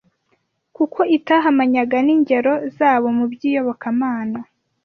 [0.75, 4.39] kuko itahamanyaga n’ingero zabo mu by’iyobokamana